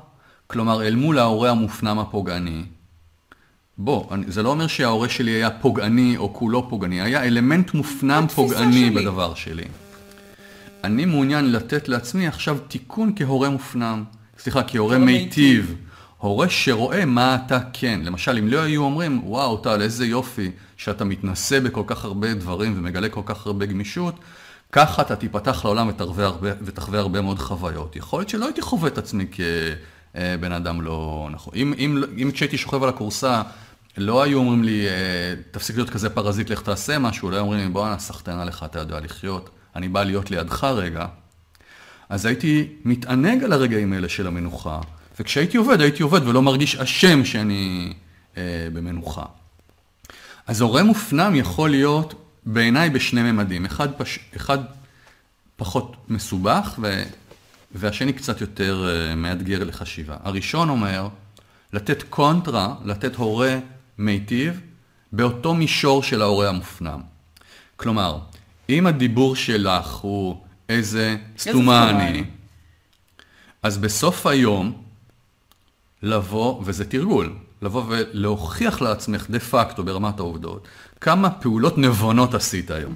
[0.47, 2.63] כלומר, אל מול ההורה המופנם הפוגעני,
[3.77, 8.25] בוא, אני, זה לא אומר שההורה שלי היה פוגעני או כולו פוגעני, היה אלמנט מופנם
[8.35, 8.89] פוגעני שלי.
[8.89, 9.65] בדבר שלי.
[10.83, 14.03] אני מעוניין לתת לעצמי עכשיו תיקון כהורה מופנם,
[14.39, 15.75] סליחה, כהורה הורה מיטיב.
[16.17, 17.99] הורה שרואה מה אתה כן.
[18.03, 22.73] למשל, אם לא היו אומרים, וואו, טל, איזה יופי שאתה מתנסה בכל כך הרבה דברים
[22.77, 24.15] ומגלה כל כך הרבה גמישות,
[24.71, 27.95] ככה אתה תיפתח לעולם ותחווה הרבה, ותחווה הרבה מאוד חוויות.
[27.95, 31.53] יכול להיות שלא הייתי חווה את עצמי כבן אדם לא נכון.
[31.55, 33.41] אם, אם, אם כשהייתי שוכב על הכורסה,
[33.97, 37.59] לא היו אומרים לי, אה, תפסיק להיות כזה פרזיט, לך תעשה משהו, לא היו אומרים
[37.59, 41.05] לי, בואנה, סחטנה לך, אתה יודע לחיות, אני בא להיות לידך רגע.
[42.09, 44.79] אז הייתי מתענג על הרגעים האלה של המנוחה,
[45.19, 47.93] וכשהייתי עובד, הייתי עובד ולא מרגיש אשם שאני
[48.37, 49.25] אה, במנוחה.
[50.47, 52.13] אז הורה מופנם יכול להיות
[52.45, 54.19] בעיניי בשני ממדים, אחד, פש...
[54.35, 54.57] אחד
[55.55, 57.03] פחות מסובך ו...
[57.75, 60.17] והשני קצת יותר אה, מאתגר לחשיבה.
[60.23, 61.07] הראשון אומר
[61.73, 63.59] לתת קונטרה, לתת הורה
[63.97, 64.61] מיטיב
[65.11, 67.01] באותו מישור של ההורה המופנם.
[67.75, 68.19] כלומר,
[68.69, 72.23] אם הדיבור שלך הוא איזה סתומה אני,
[73.63, 74.83] אז בסוף היום
[76.03, 80.67] לבוא, וזה תרגול, לבוא ולהוכיח לעצמך דה פקטו ברמת העובדות,
[81.01, 82.95] כמה פעולות נבונות עשית היום.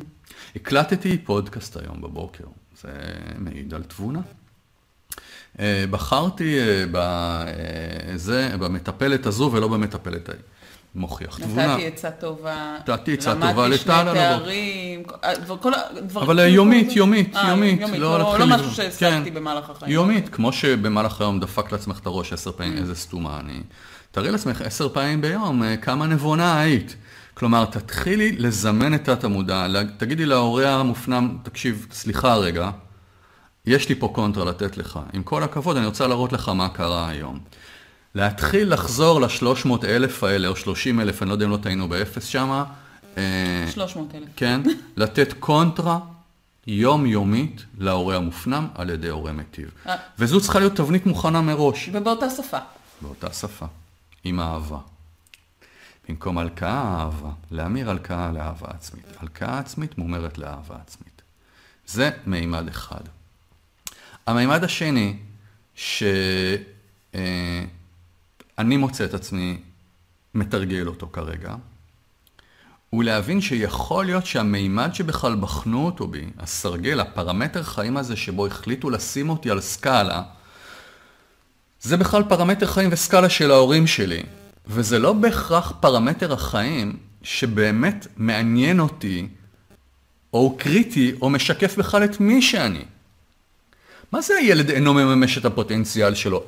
[0.55, 2.43] הקלטתי פודקאסט היום בבוקר,
[2.81, 2.89] זה
[3.37, 4.21] מעיד על תבונה.
[5.59, 10.41] אה, בחרתי אה, בזה, במטפלת הזו ולא במטפלת ההיא.
[10.95, 11.67] מוכיח תבונה.
[11.73, 12.77] נתתי עצה טובה.
[12.79, 15.03] נתתי עצה טובה לטל למדתי שני תארים,
[15.61, 16.25] כל הדברים.
[16.29, 17.81] אבל יומית, יומית, אה, יומית.
[17.97, 19.33] לא לא לא משהו שהשגתי כן.
[19.33, 19.91] במהלך החיים.
[19.91, 22.51] יומית, כמו שבמהלך היום דפק לעצמך את הראש עשר.
[22.51, 23.61] פעמים, איזה סתומה אני.
[24.11, 26.95] תראי לעצמך עשר פעמים ביום, אה, כמה נבונה היית.
[27.33, 32.69] כלומר, תתחילי לזמן את תת-המודע, לה- תגידי להורה המופנם, תקשיב, סליחה רגע,
[33.65, 34.99] יש לי פה קונטרה לתת לך.
[35.13, 37.39] עם כל הכבוד, אני רוצה להראות לך מה קרה היום.
[38.15, 42.25] להתחיל לחזור ל-300 אלף האלה, או 30 אלף, אני לא יודע אם לא טעינו באפס
[42.25, 42.63] שמה.
[43.17, 44.27] אה, 300 אלף.
[44.35, 44.61] כן,
[44.97, 45.99] לתת קונטרה
[46.67, 49.71] יומיומית להורה המופנם על ידי הורה מיטיב.
[49.87, 49.95] אה.
[50.19, 52.57] וזו צריכה להיות תבנית מוכנה מראש, ובאותה שפה.
[53.01, 53.65] באותה שפה,
[54.23, 54.77] עם אהבה.
[56.09, 57.29] במקום הלקאה, אהבה.
[57.51, 59.05] להמיר הלקאה לאהבה עצמית.
[59.19, 61.21] הלקאה עצמית מומרת לאהבה עצמית.
[61.87, 63.01] זה מימד אחד.
[64.27, 65.17] המימד השני,
[68.57, 69.57] שאני מוצא את עצמי
[70.33, 71.55] מתרגל אותו כרגע,
[72.89, 78.89] הוא להבין שיכול להיות שהמימד שבכלל בחנו אותו בי, הסרגל, הפרמטר חיים הזה שבו החליטו
[78.89, 80.23] לשים אותי על סקאלה,
[81.81, 84.23] זה בכלל פרמטר חיים וסקאלה של ההורים שלי.
[84.67, 89.27] וזה לא בהכרח פרמטר החיים שבאמת מעניין אותי,
[90.33, 92.85] או הוא קריטי, או משקף בכלל את מי שאני.
[94.11, 96.43] מה זה הילד אינו מממש את הפוטנציאל שלו?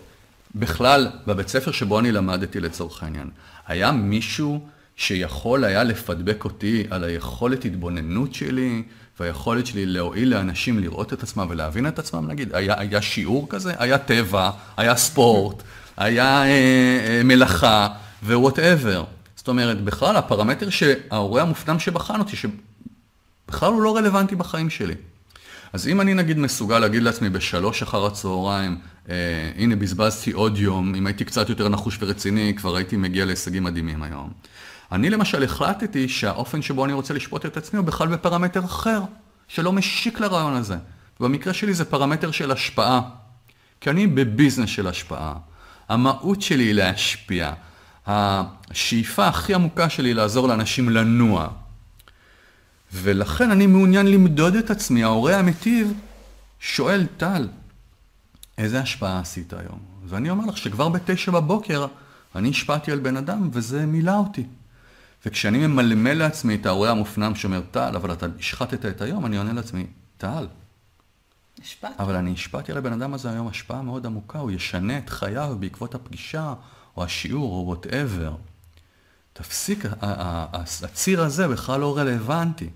[0.56, 3.30] בכלל, בבית ספר שבו אני למדתי לצורך העניין,
[3.68, 8.84] היה מישהו שיכול היה לפדבק אותי על היכולת התבוננות שלי,
[9.20, 13.74] והיכולת שלי להועיל לאנשים לראות את עצמם ולהבין את עצמם, נגיד, היה, היה שיעור כזה?
[13.78, 15.64] היה טבע, היה ספורט,
[15.98, 17.88] היה אה, אה, מלאכה
[18.24, 19.04] ו whatever.
[19.36, 24.96] זאת אומרת, בכלל, הפרמטר שההורה המופנם שבחן אותי, שבכלל הוא לא רלוונטי בחיים שלי.
[25.74, 28.78] אז אם אני נגיד מסוגל להגיד לעצמי בשלוש אחר הצהריים,
[29.10, 29.16] אה,
[29.56, 34.04] הנה בזבזתי עוד יום, אם הייתי קצת יותר נחוש ורציני, כבר הייתי מגיע להישגים מדהימים
[34.04, 34.32] היום.
[34.92, 39.02] אני למשל החלטתי שהאופן שבו אני רוצה לשפוט את עצמי הוא בכלל בפרמטר אחר,
[39.48, 40.76] שלא משיק לרעיון הזה.
[41.20, 43.02] במקרה שלי זה פרמטר של השפעה.
[43.82, 45.34] כי אני בביזנס של השפעה.
[45.90, 47.54] המהות שלי היא להשפיע.
[48.08, 51.48] השאיפה הכי עמוקה שלי היא לעזור לאנשים לנוע.
[52.94, 55.04] ולכן אני מעוניין למדוד את עצמי.
[55.04, 55.94] ההורה המטיב
[56.60, 57.48] שואל, טל,
[58.58, 59.80] איזה השפעה עשית היום?
[60.06, 61.88] ואני אומר לך שכבר בתשע בבוקר
[62.36, 64.46] אני השפעתי על בן אדם וזה מילא אותי.
[65.26, 69.54] וכשאני ממלמל לעצמי את ההורה המופנם שאומר, טל, אבל אתה השחטת את היום, אני עונה
[69.54, 69.86] לעצמי,
[70.18, 70.48] טל,
[71.62, 72.00] השפעת.
[72.00, 75.56] אבל אני השפעתי על הבן אדם הזה היום השפעה מאוד עמוקה, הוא ישנה את חייו
[75.60, 76.54] בעקבות הפגישה,
[76.98, 78.36] או השיעור, או whatever.
[79.38, 82.70] תפסיק, הציר הזה בכלל לא רלוונטי.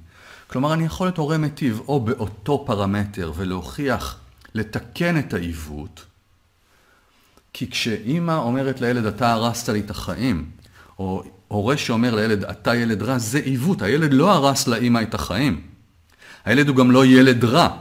[0.48, 4.18] כלומר, אני יכול להיות הורה מיטיב, או באותו פרמטר, ולהוכיח,
[4.54, 6.06] לתקן את העיוות,
[7.54, 10.50] כי כשאימא אומרת לילד, אתה הרסת לי את החיים,
[11.00, 13.82] או הורה שאומר לילד, אתה ילד רע, זה עיוות.
[13.82, 15.62] הילד לא הרס לאימא את החיים.
[16.46, 17.78] הילד הוא גם לא ילד רע.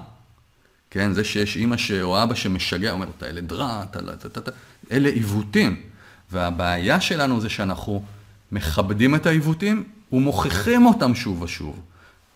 [0.91, 1.91] כן, זה שיש אימא ש...
[1.91, 3.99] או אבא שמשגע, אומר, אתה ילד רע, אתה...
[4.27, 4.51] אתה
[4.93, 5.83] אלה עיוותים.
[6.31, 8.03] והבעיה שלנו זה שאנחנו
[8.53, 11.81] מכבדים את העיוותים ומוכיחים אותם שוב ושוב.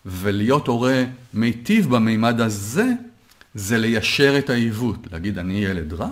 [0.05, 2.91] ולהיות הורה מיטיב במימד הזה,
[3.55, 4.97] זה ליישר את העיוות.
[5.11, 6.09] להגיד, אני ילד רע?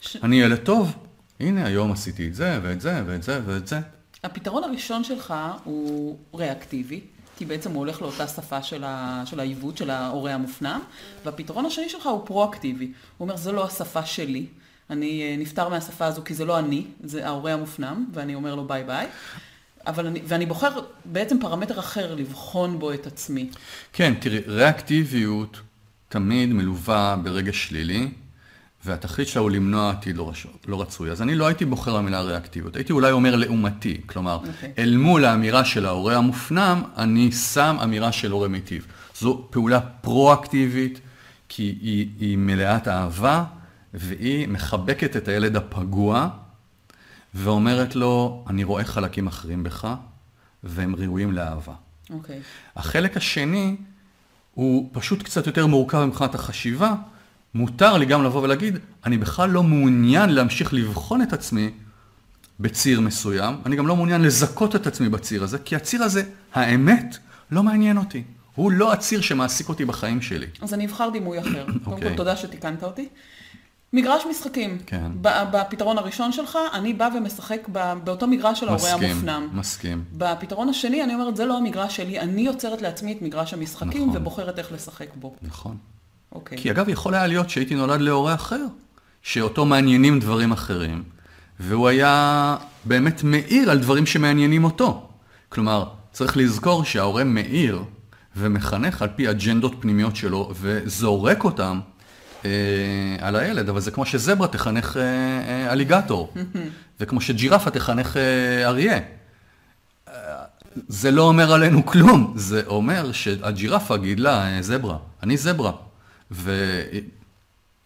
[0.00, 0.16] ש...
[0.16, 0.96] אני ילד טוב?
[1.40, 3.80] הנה, היום עשיתי את זה, ואת זה, ואת זה, ואת זה.
[4.24, 7.00] הפתרון הראשון שלך הוא ריאקטיבי,
[7.36, 9.22] כי בעצם הוא הולך לאותה שפה של, ה...
[9.26, 10.80] של העיוות, של ההורה המופנם,
[11.24, 12.84] והפתרון השני שלך הוא פרואקטיבי.
[12.84, 12.92] הוא
[13.26, 14.46] אומר, זו לא השפה שלי,
[14.90, 18.64] אני אה, נפטר מהשפה הזו כי זה לא אני, זה ההורה המופנם, ואני אומר לו
[18.66, 19.06] ביי ביי.
[19.86, 23.50] אבל אני, ואני בוחר בעצם פרמטר אחר לבחון בו את עצמי.
[23.92, 25.60] כן, תראי, ריאקטיביות
[26.08, 28.08] תמיד מלווה ברגש שלילי,
[28.84, 30.46] והתכלית שלה הוא למנוע עתיד לא, רש...
[30.66, 31.10] לא רצוי.
[31.10, 34.00] אז אני לא הייתי בוחר במילה ריאקטיביות, הייתי אולי אומר לעומתי.
[34.06, 34.48] כלומר, okay.
[34.48, 34.72] אוקיי.
[34.78, 38.86] אל מול האמירה של ההורה המופנם, אני שם אמירה של הורה מיטיב.
[39.18, 41.00] זו פעולה פרואקטיבית,
[41.48, 43.44] כי היא, היא מלאת אהבה,
[43.94, 46.28] והיא מחבקת את הילד הפגוע,
[47.34, 49.94] ואומרת לו, אני רואה חלקים אחרים בך,
[50.64, 51.74] והם ראויים לאהבה.
[52.10, 52.36] אוקיי.
[52.36, 52.40] Okay.
[52.76, 53.76] החלק השני
[54.54, 56.94] הוא פשוט קצת יותר מורכב מבחינת החשיבה.
[57.54, 61.70] מותר לי גם לבוא ולהגיד, אני בכלל לא מעוניין להמשיך לבחון את עצמי
[62.60, 66.22] בציר מסוים, אני גם לא מעוניין לזכות את עצמי בציר הזה, כי הציר הזה,
[66.54, 67.18] האמת,
[67.50, 68.22] לא מעניין אותי.
[68.54, 70.46] הוא לא הציר שמעסיק אותי בחיים שלי.
[70.60, 71.64] אז אני אבחר דימוי אחר.
[71.66, 72.16] קודם כל, אוקיי.
[72.16, 73.08] תודה שתיקנת אותי.
[73.94, 74.78] מגרש משחקים.
[74.86, 75.10] כן.
[75.20, 79.48] ב- בפתרון הראשון שלך, אני באה ומשחק ב- באותו מגרש של ההורה מסכים, המופנם.
[79.52, 80.04] מסכים.
[80.12, 84.16] בפתרון השני, אני אומרת, זה לא המגרש שלי, אני יוצרת לעצמי את מגרש המשחקים נכון.
[84.16, 85.34] ובוחרת איך לשחק בו.
[85.42, 85.76] נכון.
[86.32, 86.58] אוקיי.
[86.58, 88.64] כי אגב, יכול היה להיות שהייתי נולד להורה אחר,
[89.22, 91.02] שאותו מעניינים דברים אחרים,
[91.60, 95.08] והוא היה באמת מאיר על דברים שמעניינים אותו.
[95.48, 97.82] כלומר, צריך לזכור שההורה מאיר
[98.36, 101.80] ומחנך על פי אג'נדות פנימיות שלו, וזורק אותם
[103.20, 106.34] על הילד, אבל זה כמו שזברה תחנך אה, אה, אליגטור,
[107.00, 108.98] וכמו שג'ירפה תחנך אה, אריה.
[110.88, 114.96] זה לא אומר עלינו כלום, זה אומר שהג'ירפה גידלה אה, זברה.
[115.22, 115.72] אני זברה.
[116.30, 116.80] ו...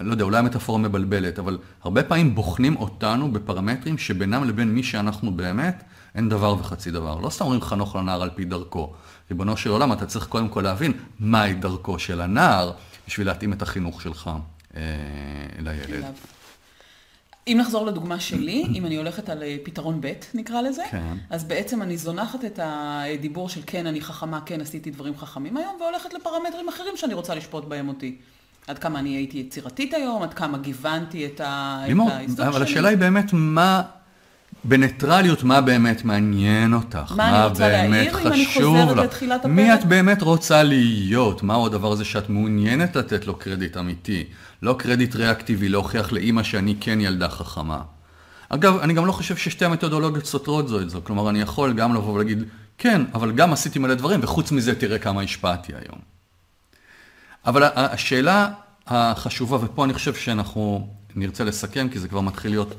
[0.01, 5.31] לא יודע, אולי המטאפורה מבלבלת, אבל הרבה פעמים בוחנים אותנו בפרמטרים שבינם לבין מי שאנחנו
[5.31, 5.83] באמת,
[6.15, 7.21] אין דבר וחצי דבר.
[7.21, 8.93] לא סתם אומרים חנוך לנער על פי דרכו.
[9.31, 12.73] ריבונו של עולם, אתה צריך קודם כל להבין מהי דרכו של הנער,
[13.09, 14.31] בשביל להתאים את החינוך שלך
[14.77, 14.83] אה,
[15.59, 16.05] לילד.
[17.47, 21.17] אם נחזור לדוגמה שלי, אם אני הולכת על אה, פתרון ב', נקרא לזה, כן.
[21.31, 25.77] אז בעצם אני זונחת את הדיבור של כן, אני חכמה, כן, עשיתי דברים חכמים היום,
[25.81, 28.17] והולכת לפרמטרים אחרים שאני רוצה לשפוט בהם אותי.
[28.67, 32.53] עד כמה אני הייתי יצירתית היום, עד כמה גיוונתי את ה- את לימור, העיסוק אבל
[32.53, 32.65] שלי.
[32.65, 33.83] השאלה היא באמת מה,
[34.65, 37.13] בניטרליות, מה באמת מעניין אותך?
[37.17, 38.13] מה אני רוצה להעיר
[38.55, 39.75] חוזרת לתחילת מי?
[39.75, 41.43] את באמת רוצה להיות?
[41.43, 44.25] מהו הדבר הזה שאת מעוניינת לתת לו קרדיט אמיתי?
[44.63, 47.83] לא קרדיט ריאקטיבי, להוכיח לאימא שאני כן ילדה חכמה.
[48.49, 51.01] אגב, אני גם לא חושב ששתי המתודולוגיות סותרות זו את זו.
[51.05, 52.45] כלומר, אני יכול גם לבוא ולהגיד,
[52.79, 55.99] כן, אבל גם עשיתי מלא דברים, וחוץ מזה תראה כמה השפעתי היום.
[57.47, 58.49] אבל השאלה
[58.87, 62.75] החשובה, ופה אני חושב שאנחנו נרצה לסכם, כי זה כבר מתחיל להיות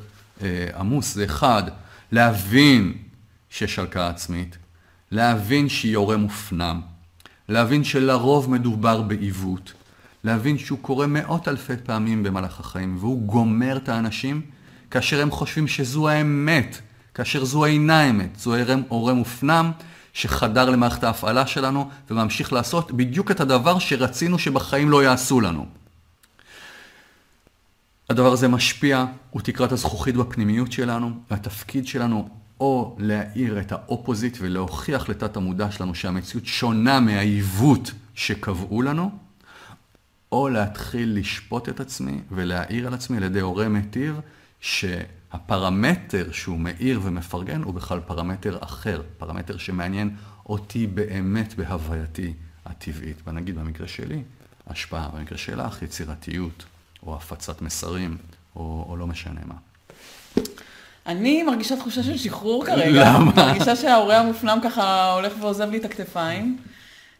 [0.75, 1.63] עמוס, זה אחד,
[2.11, 2.93] להבין
[3.49, 4.57] שיש הלקאה עצמית,
[5.11, 6.81] להבין שהיא הורה מופנם,
[7.49, 9.73] להבין שלרוב מדובר בעיוות,
[10.23, 14.41] להבין שהוא קורה מאות אלפי פעמים במהלך החיים, והוא גומר את האנשים
[14.91, 16.81] כאשר הם חושבים שזו האמת,
[17.13, 18.55] כאשר זו אינה אמת, זו
[18.87, 19.71] הורה מופנם
[20.13, 25.78] שחדר למערכת ההפעלה שלנו וממשיך לעשות בדיוק את הדבר שרצינו שבחיים לא יעשו לנו.
[28.09, 35.09] הדבר הזה משפיע, הוא תקרת הזכוכית בפנימיות שלנו, והתפקיד שלנו או להאיר את האופוזיט ולהוכיח
[35.09, 39.11] לתת המודע שלנו שהמציאות שונה מהעיוות שקבעו לנו,
[40.31, 44.19] או להתחיל לשפוט את עצמי ולהעיר על עצמי על ידי הורה מיטיב,
[44.59, 52.33] שהפרמטר שהוא מאיר ומפרגן הוא בכלל פרמטר אחר, פרמטר שמעניין אותי באמת בהווייתי
[52.65, 53.17] הטבעית.
[53.27, 54.23] ונגיד במקרה שלי,
[54.67, 56.65] השפעה, במקרה שלך, יצירתיות,
[57.05, 58.17] או הפצת מסרים,
[58.55, 59.55] או, או לא משנה מה.
[61.05, 63.13] אני מרגישה תחושה של שחרור כרגע.
[63.13, 63.31] למה?
[63.35, 66.57] מרגישה שההורה המופנם ככה הולך ועוזב לי את הכתפיים.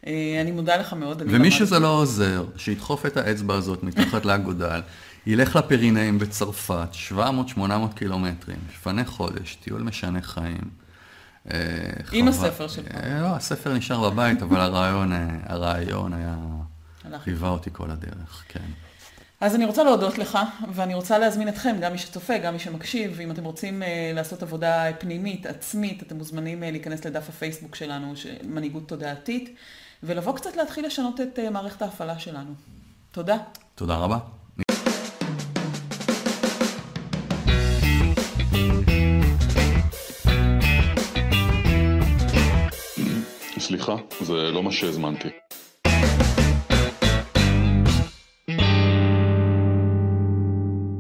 [0.08, 1.22] אה, אני מודה לך מאוד.
[1.22, 1.52] ומי למדתי.
[1.52, 4.82] שזה לא עוזר, שידחוף את האצבע הזאת מתחת לאגודל,
[5.26, 7.60] ילך לפירינאים בצרפת, 700-800
[7.96, 10.62] קילומטרים, יפנה חודש, טיול משנה חיים.
[11.54, 11.60] אה,
[12.12, 12.96] עם הספר שלך.
[12.96, 14.60] אה, לא, הספר נשאר בבית, אבל
[15.46, 16.36] הרעיון, היה...
[17.06, 17.28] הלך.
[17.28, 18.89] ליווה אותי כל הדרך, כן.
[19.42, 20.38] אז אני רוצה להודות לך,
[20.74, 24.44] ואני רוצה להזמין אתכם, גם מי שצופה, גם מי שמקשיב, אם אתם רוצים אה, לעשות
[24.44, 29.56] עבודה פנימית, עצמית, אתם מוזמנים אה, להיכנס לדף הפייסבוק שלנו, ש- מנהיגות תודעתית,
[30.04, 32.52] ולבוא קצת להתחיל לשנות את אה, מערכת ההפעלה שלנו.
[33.12, 33.38] תודה.
[33.76, 34.18] תודה רבה.
[43.60, 45.30] סליחה, זה לא מה שהזמנתי.